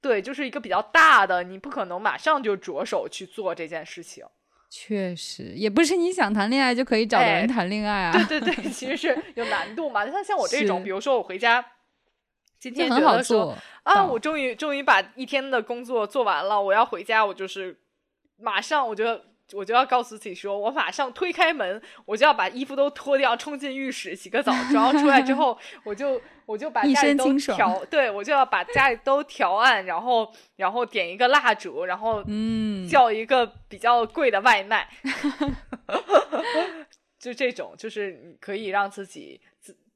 [0.00, 4.24] 对，就是一个比较大的，你不可能马上就着手去做这件事情。
[4.70, 8.12] 确实，也不是你想谈恋爱就可以找的人谈恋爱啊。
[8.28, 10.04] 对对对，其实是有难度嘛。
[10.10, 11.64] 像像我这种，比如说我回家，
[12.58, 17.78] 今天觉得说啊，我终于终于把一天的工作做完了，我要回家，我就是
[18.36, 19.24] 马上，我觉得。
[19.54, 34.88] 我就要告诉自己说，我马上推开门，我就要把衣服都脱掉，冲进浴室洗个澡， 然后出来之后，我就我就把家里都调，对我就要把家里都调暗，然后然后点一个蜡烛，然后嗯，叫一个比较贵的外卖，
[37.20, 39.38] 就这种，就是你可以让自己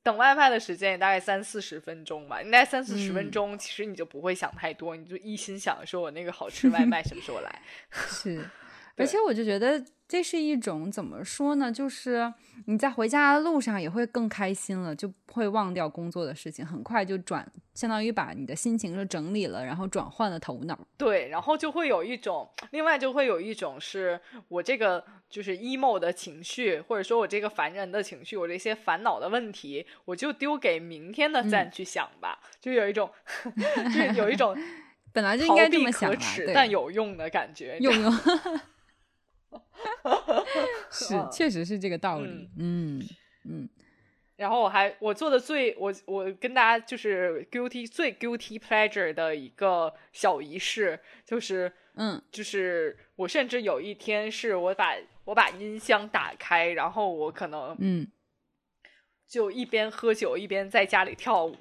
[0.03, 8.45] 等外卖的时间也大概三四十分钟吧，应该三四十分钟，其实你就不会想太多，你就一心想说我那个好吃外卖什么时候来，是。
[8.95, 11.73] 而且我就觉得这是一种怎么说呢？
[11.73, 12.31] 就是
[12.67, 20.79] 你在回家的路上也会更开心了，就会忘掉工作的事情，很快就转，相当于把你的心情就整理了，然后转换了头脑。
[20.99, 33.11] 对，然后就会有一种，另外就会有一种是我这个就是 emo 的情绪，或者说我这个烦人的情绪，我这些烦恼的问题，我就丢给明天的赞去想吧，就有一种，
[33.95, 34.55] 就有一种
[35.11, 36.15] 本来就应该这么想
[36.53, 38.13] 但有用的感觉，用用。
[40.91, 42.51] 是，确实是这个道理。
[42.59, 43.03] 嗯
[43.49, 43.69] 嗯。
[44.37, 58.11] 然后我还我做的最我我跟大家就是 guilty 最 guilty pleasure 的一个小仪式，就是嗯，就是我甚至有一天是我把我把音箱打开，然后我可能嗯，
[59.29, 61.57] 就一边喝酒一边在家里跳舞。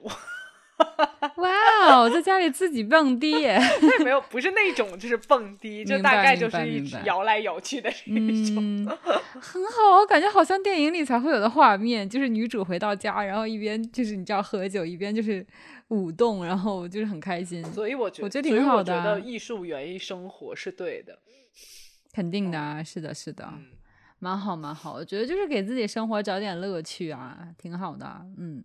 [1.37, 1.49] 哇
[1.87, 3.33] 哦，在家里自己蹦迪，
[4.03, 8.15] 没有，不是那种，就是蹦迪，就大概就是一直摇来摇去的那
[8.53, 8.85] 种，
[9.39, 15.45] 很好，我感觉好像电影里才会有的画面，就是女主回到家，然后一边就是你知道喝酒，一边就是
[15.89, 17.63] 舞动，然后就是很开心。
[17.73, 18.95] 所以我觉得，我觉得挺好的。
[18.97, 21.19] 我觉得艺术源于生活是对的，
[22.13, 23.51] 肯定的啊，是的，是的，
[24.19, 24.93] 蛮好，蛮好。
[24.93, 28.63] 我觉得就是给自己生活找点乐趣啊，挺好的，嗯。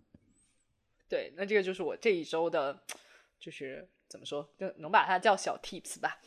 [1.09, 2.81] 对，那这个就是我这一周的，
[3.39, 6.19] 就是怎么说，就能把它叫小 tips 吧。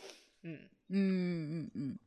[0.42, 1.98] 嗯嗯嗯嗯。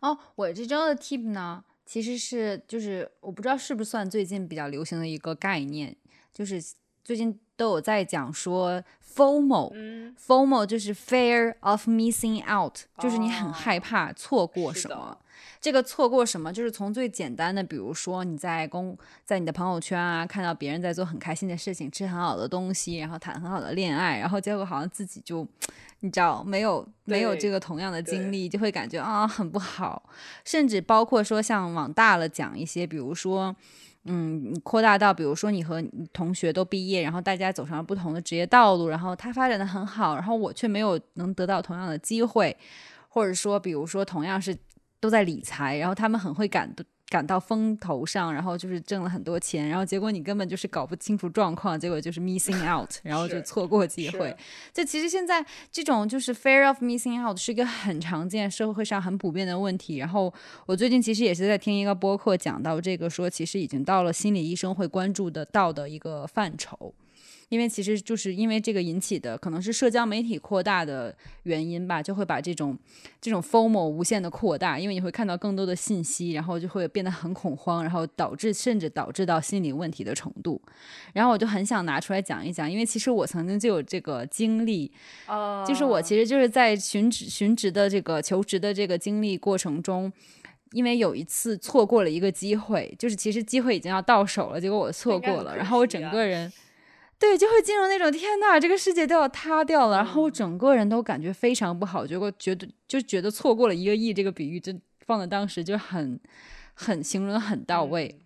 [0.00, 5.96] 哦，我这周的 tip 呢，其实是就是我不知道是不是算最近比较流行的一个概念，
[6.32, 6.60] 就是
[7.04, 8.82] 最近都有在讲说
[9.14, 15.22] FOMO，FOMO 就是 fear of missing out，就是你很害怕错过什么。
[15.60, 25.46] 这个错过什么，就是从最简单的，比如说你在公在你的朋友圈啊，看到别人在做很开心的事情，吃很好的东西，然后谈很好的恋爱，然后结果好像自己就，
[26.00, 30.02] 你知道没有没有这个同样的经历，就会感觉啊很不好。
[30.44, 33.54] 甚至包括说像往大了讲一些，比如说，
[34.04, 42.56] 嗯，扩大到比如说你和同学都毕业，然后大家走上了不同的职业道路，然后他发展的很好，然后我却没有能得到同样的机会，
[43.08, 44.56] 或者说比如说同样是。
[45.00, 46.72] 都在理财，然后他们很会赶
[47.08, 54.36] 赶到风头上，然后就是挣了很多钱，然后结果你根本就是搞不清楚状况，结果就是 missing out， 然后就错过机会。
[54.72, 59.96] 就其实现在这种就是 fear of missing out 是一个很常见、社会上很普遍的问题。
[59.96, 60.32] 然后
[60.66, 66.94] 我最近其实也是在听一个播客讲到这个，说其实已经到了心理医生会关注的到的一个范畴。
[67.50, 72.78] 因为其实就是因为这个引起的，可能是社交媒体扩大的原因吧，就会把这种
[73.20, 80.62] 这种 FOMO 无限的扩大，因为你会看到更多的信息，然后就会变得很恐慌，然后导致甚至导致到心理问题的程度。
[81.12, 84.92] 然后我就很想拿出来讲一讲，因为其实我曾经就有这个经历，
[85.66, 90.12] 就是我其实就是在寻职寻职的这个求职的这个经历过程中，
[90.70, 96.52] 因为有一次错过了一个机会，就是其实机会已经要到手了，结果我错过了，然后我整个人。
[97.20, 104.72] 对，就会进入那种天呐，这个世界都要塌掉了，然后我整个人都感觉非常不好，结果觉得就觉得错过了一个亿，这个比喻就
[105.06, 106.18] 放在当时就很
[106.72, 108.18] 很形容的很到位。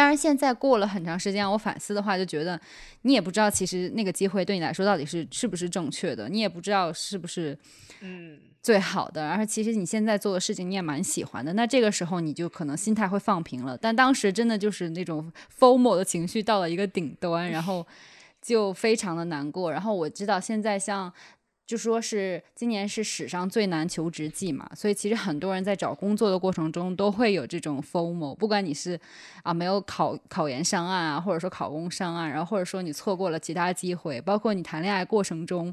[0.00, 2.58] 当然，现在过了很长时间，我反思的话，就觉得
[3.02, 7.54] 你也不知道其实那个机会对你来说到底是是不是正确的，你也不知道是不是
[8.00, 9.28] 嗯最好的。
[9.28, 13.76] 而其实你现在做的事情你也蛮喜欢的，那这个时候你就可能心态会放平了。
[13.76, 17.86] 但当时真的就是那种 formal 的情绪到了一个顶端，然后。
[18.42, 21.12] 就非常的难过，然后我知道现在像，
[21.70, 28.98] 就说是今年是史上最难求职季嘛，所以其实很多人在找工作的过程中都会有这种 FOMO，不管你是
[29.44, 35.72] 啊没有考考研上岸啊，或者说考公上岸，然后或者说你错过了其他机会，包括你谈恋爱过程中，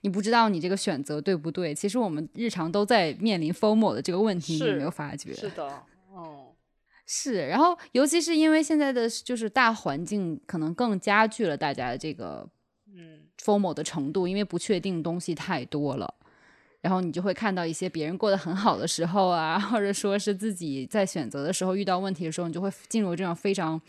[0.00, 5.32] 你不知道你这个选择对不对，其实我们日常都在面临 FOMO 的这个问题，你有没有发觉？
[5.32, 5.64] 是的，
[6.12, 6.46] 哦。
[7.08, 12.44] 是，然后尤其是因为现在的就是大环境可能更加剧了大家的这个
[12.96, 13.20] 嗯。
[13.42, 16.14] formal 的程度，因为不确定东西太多了，
[16.80, 23.80] 然后你就会看到一些别人过得很好的时候啊， 或者说是自己在选择的时候遇到问题的时候，你就会进入这种非常。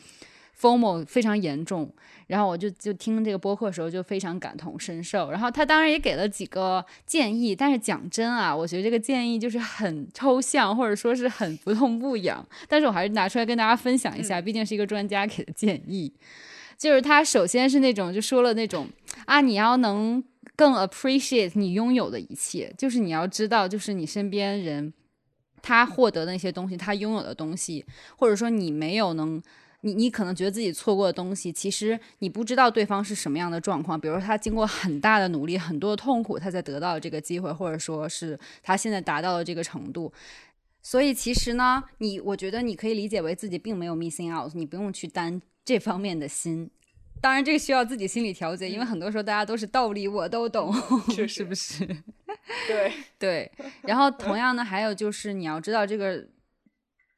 [0.60, 1.88] formal 非常严重，
[2.26, 16.12] 然后我就就听这个播客的时候就非常感同身受，然后他当然也给了几个建议，但是讲真啊，我觉得这个建议就是很抽象，或者说是很不痛不痒，但是我还是拿出来跟大家分享一下，毕竟是一个专家给的建议，
[16.78, 18.88] 就是他首先是那种就说了那种
[19.26, 20.24] 啊，你要能
[20.56, 24.94] 更 appreciate 你拥有的一切，就是你要知道，就是你身边人
[25.62, 27.86] 他获得的那些东西，他拥有的东西，
[28.18, 29.42] 或者说你没有能。
[29.82, 33.98] 你你可能觉得自己错过的东西，其实你不知道对方是什么样的状况。
[33.98, 40.12] 比如说他经过很大的努力、很多的痛苦，他才得到这个机会，或者说是他现在达到了这个程度。
[40.82, 46.72] 所以其实呢，你我觉得你可以理解为自己并没有 missing out，你不用去担这方面的心。
[47.20, 50.74] 当然这个需要自己心理调节，因为很多时候大家都是道理我都懂，
[51.28, 51.86] 是不是？
[52.70, 53.52] 对 对。
[53.82, 56.26] 然后同样呢，还有就是你要知道，这个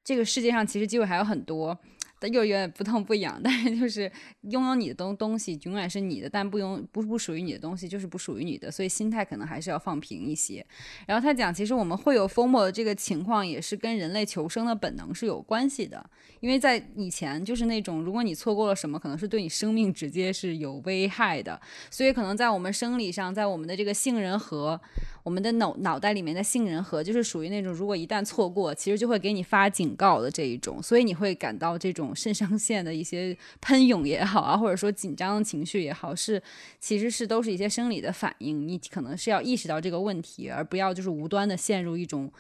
[0.04, 1.78] 这个世界上其实机会还有很多。
[2.20, 10.66] 但又有点不痛不痒，但是就是拥有你的东东西永远是你的，但不拥不不属于你的东西就是不属于你的，所以心态可能还是要放平一些。
[11.08, 16.08] 然后他讲，其实我们会有 FOMO 的这个情况，也是跟人类求生的本能是有关系的。
[16.42, 24.80] 因为在以前就是那种，如果你错过了什么，可能是对你生命直接是有危害的，所以可能在我们生理上，在我们的这个杏仁核。
[25.22, 36.42] 我们的脑脑袋里面的杏仁核就是属于那种，如果一旦错过，其实就会给你发警告的这一种，所以你会感到这种肾上腺的一些喷涌也好啊，或者说紧张的情绪也好，是
[36.80, 42.32] 其实是都是一些生理的反应，你可能是要意识到这个问题，而不要就是无端的陷入一种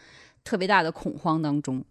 [0.43, 1.83] 特别大的恐慌当中。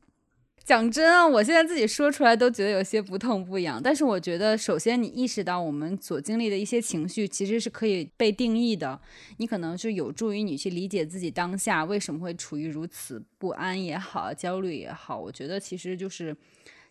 [0.64, 3.80] 讲真啊，我现在自己说出来都觉得有些不痛不痒。
[3.82, 9.00] 但是我觉得，首先你意识到我们所经历的一些情绪其实是可以被定义的。
[9.38, 15.18] 你可能是有助于你去理解自己当下为什么会处于如此不安也好、焦虑也好。
[15.18, 16.36] 我觉得其实就是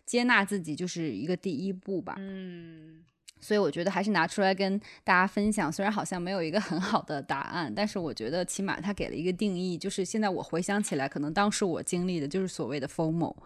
[0.08, 2.14] 接纳自己就是一个第一步吧。
[2.16, 3.04] 嗯，
[3.38, 5.70] 所以我觉得还是拿出来跟大家分享。
[5.70, 9.76] 虽然好像没有一个很好的答案，但是我觉得起码他给了一个定义。
[9.76, 13.36] 就是现在我回想起来，可能当时我经历的就是所谓的 FOMO。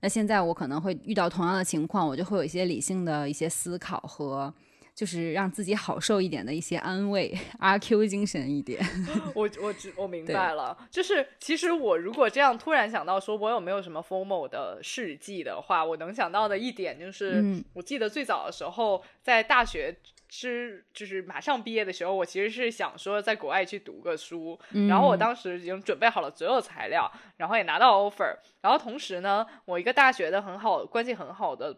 [0.00, 4.52] 那现在我可能会遇到同样的情况，我就会有一些理性的一些思考和。
[4.94, 8.80] 就是让自己好受一点的一些安慰，阿 Q 精神一点。
[9.34, 19.96] 我我我明白了，就是其实我如果这样突然想到说，我有没有什么 formal 的事迹的话，我能想到的一点就是，我记得最早的时候在大学
[20.28, 31.76] 之就是马上毕业的时候，我其实是想说在国外去读个书，然后我当时已经准备好了所有材料，然后也拿到 offer，然后同时呢，我一个大学的很好关系很好的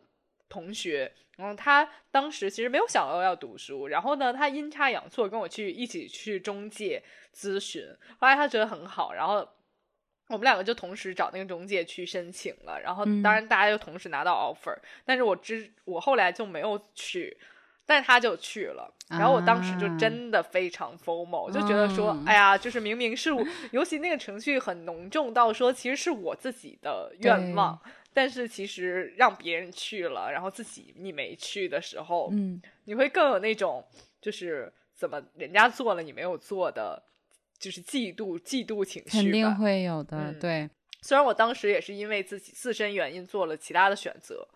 [0.49, 1.13] 同学。
[1.37, 7.03] 然后他当时其实没有想到要读书，然后呢，他阴差阳错跟我去一起去中介
[7.35, 7.85] 咨询，
[8.21, 9.39] 后来他觉得很好，然后
[10.29, 17.37] 我们两个就同时找那个中介去申请了，然后当然大家就同时拿到 offer，但是我之我后来就没有去，
[17.85, 27.77] 但是他就去了，然后我当时就真的非常 formal，就觉得说，哎呀，就是明明是我，尤其那个程序很浓重到说，其实是我自己的愿望。
[28.15, 33.85] 但是其实让别人去了，然后自己你没去的时候，嗯，你会更有那种
[34.21, 37.03] 就是怎么人家做了你没有做的，
[37.59, 40.33] 就是嫉妒嫉妒情绪，肯定会有的。
[40.35, 40.71] 对，
[41.03, 44.49] 虽然我当时也是因为自己自身原因做了其他的选择，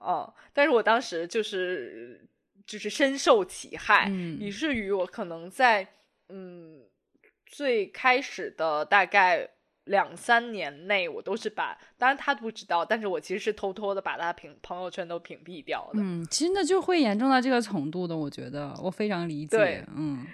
[0.00, 2.26] 嗯，但是我当时就是
[2.66, 4.10] 就是深受其害，
[4.40, 5.86] 以至于我可能在
[6.30, 6.82] 嗯
[7.44, 9.46] 最开始的大概。
[9.84, 16.00] 两三年内，我都是把，当然他不知道，但是我其实是偷偷的把他屏朋友圈都屏蔽掉的。
[16.00, 19.56] 嗯，其实那就会严重到这个程度的，我觉得我非常理解。
[19.56, 20.24] 对嗯，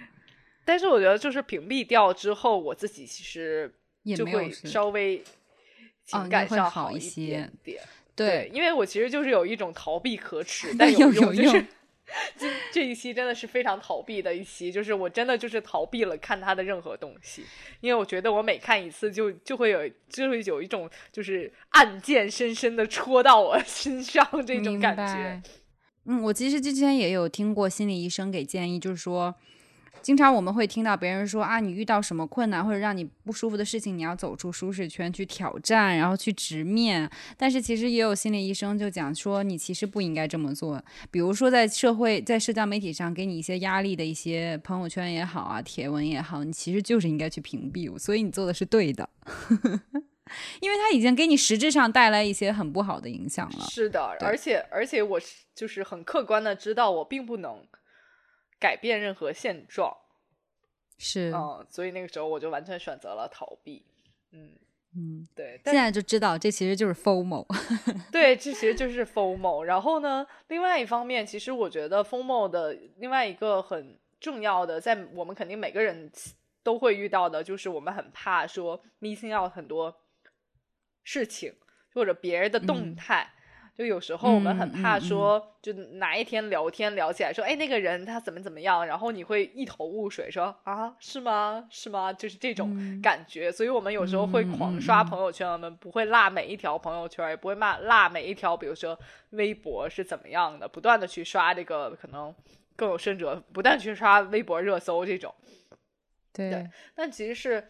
[0.65, 3.73] 但是我觉得就是屏蔽掉之后，我自己其实
[4.15, 5.23] 就会稍微
[6.05, 7.81] 情感上好一些点。
[8.15, 11.65] 对，因为我其实就是有一种逃避可耻， 但有用，就是。
[12.37, 17.43] 这这一期真的是非常逃避的一期，就是我真的就是逃避了看他的任何东西，
[17.81, 25.41] 因为我觉得我每看一次就就会有就会有一种就是暗箭深深的戳到我身上 这种感觉。
[26.05, 29.35] 嗯，我其实之前也有听过心理医生给建议，就是说。
[30.01, 37.09] 经常我们会听到别人说啊，你遇到什么困难或者让你不舒服的事情，你要走出舒适圈去挑战，然后去直面。
[37.37, 40.81] 但是其实也有心理医生就讲说，你其实不应该这么做。
[41.11, 47.97] 比如说在社会、在社交媒体上给你一些压力的一些朋友圈也好啊，帖文也好，你其实就是应该去屏蔽。
[47.97, 49.09] 所以你做的是对的，
[50.61, 53.65] 因为它已经给你实质上带来一些很不好的影响了。
[53.69, 57.59] 是的，而且而且我是就是很客观的知道，我并不能。
[58.59, 59.95] 改变任何现状，
[60.97, 63.85] 是嗯，所以那个时候我就完全选择了逃避，
[64.31, 64.51] 嗯
[64.95, 67.45] 嗯，对，现在就知道这其实就是 FOMO，
[68.11, 69.61] 对，这其实就是 FOMO。
[69.63, 76.11] 然后呢，另外一方面，其实我觉得 FOMO 的另外一个很重要的，在我们肯定每个人
[76.63, 79.95] 都会遇到的，就是我们很怕说 missing out 很多
[81.03, 81.55] 事情
[81.93, 83.31] 或者别人的动态。
[83.79, 91.65] 就有时候我们很怕说，就哪一天聊天聊起来说，哎，那个人他怎么怎么样，然后你会一头雾水，说啊，是吗？
[91.71, 92.11] 是吗？
[92.11, 98.99] 就是这种感觉，所以我们有时候会狂刷朋友圈，我们不会落每一条朋友圈，也不会骂落每一条，比如说
[99.29, 102.35] 微博是怎么样的，不断的去刷这个，可能
[102.75, 105.33] 更有甚者，不断去刷微博热搜这种。
[106.33, 107.69] 对，但其实是，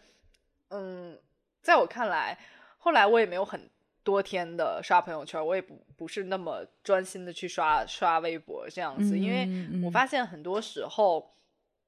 [0.70, 1.16] 嗯，
[1.62, 2.36] 在我看来，
[2.78, 3.70] 后来我也没有很。
[4.10, 9.48] 多天的刷朋友圈，我也不不是那么专心的去刷刷微博这样子，因为
[9.84, 11.30] 我发现很多时候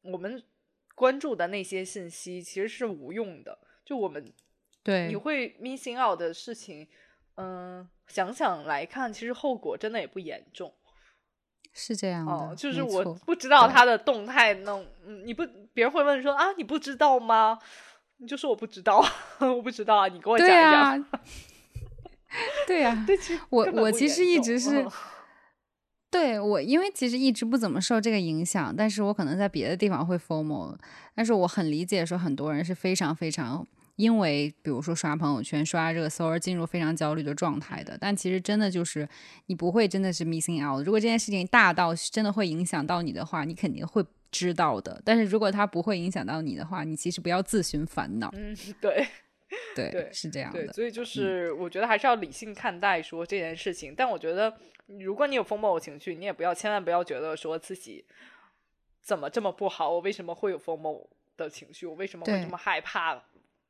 [0.03, 0.41] 我们
[0.95, 4.33] 关注的那些信息其实是无用的，就我们
[4.85, 5.09] 对。
[5.09, 6.87] 你会 missing out 的事情，
[7.35, 10.73] 嗯，想想来看，其实后果真的也不严重，
[11.73, 14.87] 是这样的，就是我不知道他的动态，弄，
[15.25, 15.45] 你不
[15.75, 17.59] 别人会问说啊，你不知道吗？
[18.19, 19.05] 你就说我不知道，
[19.41, 21.05] 我不知道啊，你给我讲一讲。
[22.67, 23.07] 对呀，
[23.51, 24.87] 我我其实一直是，
[26.11, 30.77] 对我因为其实一直不怎么受这个影响，但是我可能在别的地方会 formal，
[31.15, 33.67] 但是我很理解说很多人是非常非常
[33.97, 39.07] 因为比如说刷朋友圈、刷热搜而进入非常焦虑的状态的，但其实真的就是
[39.47, 40.85] 你不会真的是 missing out。
[40.85, 45.01] 如果这件事情大到真的会影响到你的话，你肯定会知道的。
[45.05, 48.31] 但是如果它不会影响到你的话，你其实不要自寻烦恼。
[48.35, 49.07] 嗯， 对。
[49.75, 50.65] 对，是这样的。
[50.65, 53.95] 对，所以就是我觉得还是要理性看待说这件事情。
[53.95, 54.53] 但我觉得，
[54.87, 58.05] 如果你有风暴情绪，你也不要千万不要觉得说自己
[59.01, 61.87] 怎么这么不好，我为什么会有风暴的情绪？
[61.87, 63.23] 我为什么会这么害怕？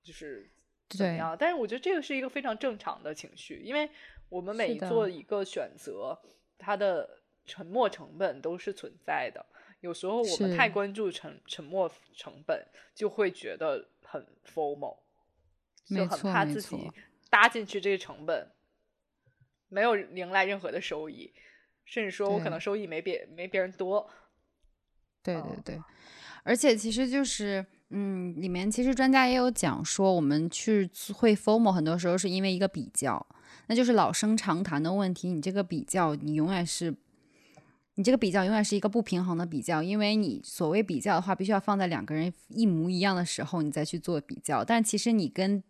[0.03, 0.49] 就是
[0.89, 1.37] 怎么样？
[1.39, 3.89] 但是我觉得这个是一个非常正常的情绪，因为
[4.29, 6.19] 我们每做一个选择，
[6.59, 9.45] 它的沉没成本都是存在的。
[9.81, 12.65] 有时候我们太关注沉沉没成本，
[12.95, 14.97] 就会觉得很 formal。
[15.85, 16.91] 就很怕自己
[17.31, 18.51] 搭进去这个成本，
[19.69, 21.33] 没有迎来任何的收益，
[21.85, 24.09] 甚至说我可能收益没别没别人多。
[25.23, 25.81] 对对对，
[26.43, 33.25] 而且其实就是，嗯，里面其实专家也有讲说，我们去会 formal 很多时候是因为一个比较，
[33.69, 35.33] 那就是老生常谈的问题。
[35.33, 36.93] 你这个比较，你永远是，
[37.95, 44.65] 你这个比较永远是一个不平衡的比较，因为你所谓比较的话，必须要放在两个人一模一样的时候，你再去做比较。
[44.65, 45.63] 但其实你跟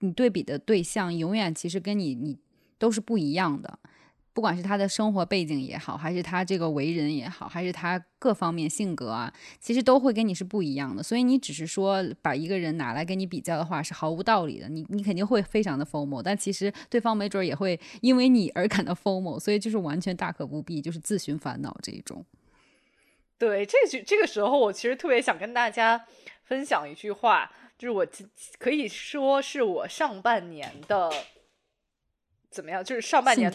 [0.00, 2.38] 你对比的对象，永远其实跟你你
[2.78, 3.78] 都是不一样的。
[4.32, 11.00] 不管是他的生活背景也好，还是他这个为人也好，还是他各方面性格啊，其实都会跟你是不一样的。
[11.00, 14.68] 所以你只是说把一个人拿来跟你比较的话，是毫无道理的。
[14.68, 22.26] 你你肯定会非常的 formal，但其实对方没准也会因为你而感到 formal，所以就是完全大可不必，就是自寻烦恼这一种。
[23.38, 26.06] 对，这句这个时候，我其实特别想跟大家
[26.42, 27.52] 分享一句话，
[27.84, 28.06] 就是我
[28.58, 31.12] 可以说是我上半年的。
[32.48, 32.82] 怎么样？
[32.82, 33.52] 就是上半年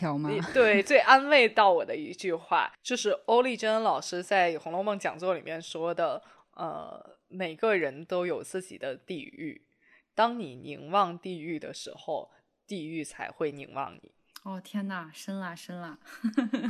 [0.54, 6.22] 对最安慰到我的一句话，就是欧丽珍老师在《红楼梦》讲座里面说的
[6.54, 9.66] ：“呃，每个人都有自己的地狱，
[10.14, 12.30] 当你凝望地狱的时候，
[12.68, 14.12] 地狱才会凝望你。”
[14.44, 15.98] 哦，天哪，深了深了！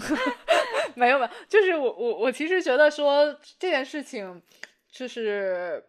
[0.96, 4.42] 没有没有，就是我我我其实觉得说这件事情，
[4.90, 5.84] 就是。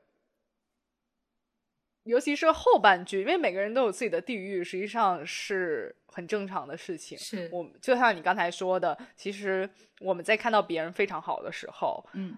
[2.10, 7.16] 尤其是后半句，因为每个人都有自己的地狱，实际上是很正常的事情。
[7.16, 12.36] 是我就像你刚才说的，其实我们在看到别人非常好的时候，嗯，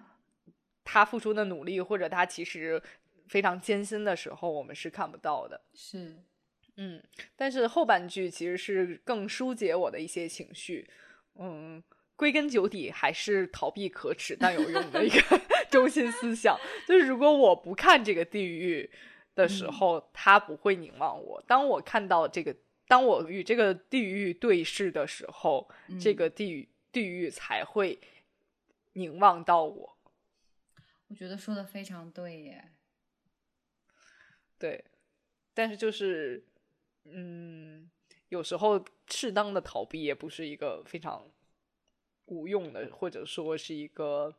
[0.83, 2.81] 他付出的努力或者他其实
[3.27, 5.59] 非常艰辛的时候，我们是看不到的。
[5.73, 6.15] 是，
[6.77, 7.01] 嗯，
[7.35, 10.87] 但是后半句其实是更疏解我的一些情绪。
[11.39, 11.83] 嗯，
[12.15, 16.55] 归根究底还是逃避可耻但有用的一个 中心思想，
[16.87, 18.87] 就是如果我不看这个地狱。
[19.35, 21.41] 的时候，他不会凝望我。
[21.47, 22.55] 当我看到这个，
[22.87, 25.69] 当我与这个地狱对视的时候，
[25.99, 27.99] 这个地狱地狱才会
[28.93, 29.97] 凝望到我。
[31.07, 32.71] 我觉得说的非常对耶。
[34.59, 34.83] 对，
[35.53, 36.45] 但是就是，
[37.05, 37.89] 嗯，
[38.29, 41.29] 有时候适当的逃避也不是一个非常
[42.25, 44.35] 无用的，或者说是一个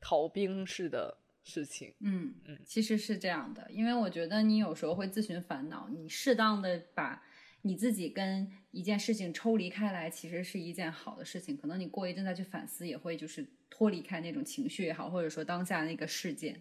[0.00, 1.18] 逃兵式的。
[1.48, 7.22] 事情，嗯嗯，其实是这样的，因为我觉得你有时候会自寻烦恼，你适当的把
[7.62, 11.56] 你自己跟一件事情抽离开来，其实是一件好的事情。
[11.56, 16.60] 可能你过一阵再去反思，也会就是脱离开那种情绪也好，或者说当下那个事件。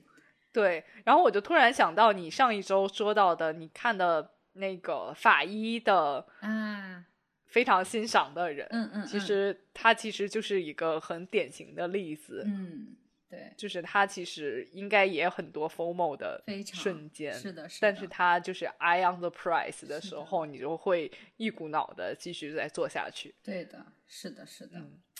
[0.53, 7.05] 对，然后我就突然想到你上一周说到的，你看的那个法医的啊，
[7.47, 12.95] 非常欣赏的人，嗯嗯，其实他其实就是一个很典型的例子，嗯。
[13.27, 17.79] 对，就是他其实应该也很多 formal 的瞬间，是的，是的。
[17.81, 23.33] 但是他就是 eye on the price 的时候，你就会一股脑的继续再做下去。
[23.41, 24.79] 对的，是的，是的。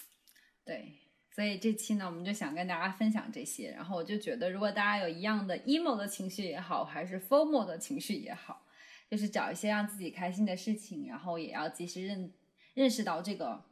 [0.64, 0.94] 对，
[1.32, 3.72] 所以这期呢，我们就想跟大家分享这些。
[3.72, 8.68] 然后我就觉得，如果大家有一样的 emo 的情绪也好，还是 formal 的情绪也好，
[9.10, 12.32] 就是找一些让自己开心的事情，然后也要及时认
[12.76, 13.66] 认识到这个。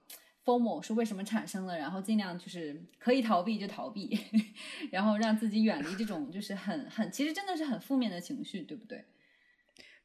[0.45, 1.77] FOMO 是为什么产生的？
[1.77, 4.19] 然后尽量就是可以逃避就逃避，
[4.91, 9.05] 然后让自己远离这种就是很很其实真的是很负面的情绪，对不对？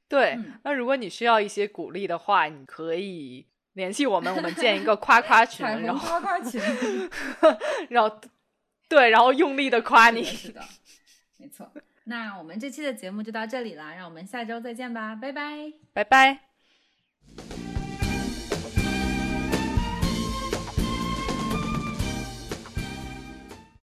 [0.09, 0.39] 对。
[0.63, 6.61] 那如果你需要一些鼓励的话，你可以联系我们，我们建一个夸夸群，然后夸夸群，
[7.91, 8.21] 然后
[8.89, 10.23] 对，然后用力的夸你。
[10.23, 10.63] 是的，
[11.37, 11.71] 没错。
[12.05, 16.39] 那我们这期的节目就到这里啦，让我们下周再见吧，拜拜，拜拜。